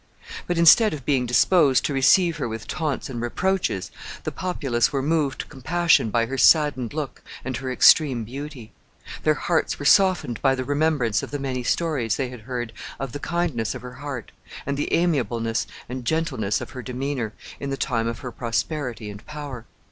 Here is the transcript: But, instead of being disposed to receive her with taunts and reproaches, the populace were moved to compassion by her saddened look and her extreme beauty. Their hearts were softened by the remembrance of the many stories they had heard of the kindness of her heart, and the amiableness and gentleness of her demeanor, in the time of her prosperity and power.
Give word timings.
But, 0.47 0.57
instead 0.57 0.95
of 0.95 1.05
being 1.05 1.27
disposed 1.27 1.85
to 1.85 1.93
receive 1.93 2.37
her 2.37 2.49
with 2.49 2.67
taunts 2.67 3.07
and 3.07 3.21
reproaches, 3.21 3.91
the 4.23 4.31
populace 4.31 4.91
were 4.91 5.03
moved 5.03 5.41
to 5.41 5.45
compassion 5.45 6.09
by 6.09 6.25
her 6.25 6.39
saddened 6.39 6.91
look 6.95 7.21
and 7.45 7.55
her 7.57 7.71
extreme 7.71 8.23
beauty. 8.23 8.71
Their 9.21 9.35
hearts 9.35 9.77
were 9.77 9.85
softened 9.85 10.41
by 10.41 10.55
the 10.55 10.63
remembrance 10.63 11.21
of 11.21 11.29
the 11.29 11.37
many 11.37 11.61
stories 11.61 12.15
they 12.15 12.29
had 12.29 12.41
heard 12.49 12.73
of 12.99 13.11
the 13.11 13.19
kindness 13.19 13.75
of 13.75 13.83
her 13.83 13.93
heart, 14.01 14.31
and 14.65 14.75
the 14.75 14.91
amiableness 14.91 15.67
and 15.87 16.03
gentleness 16.03 16.61
of 16.61 16.71
her 16.71 16.81
demeanor, 16.81 17.33
in 17.59 17.69
the 17.69 17.77
time 17.77 18.07
of 18.07 18.21
her 18.21 18.31
prosperity 18.31 19.07
and 19.11 19.23
power. 19.27 19.65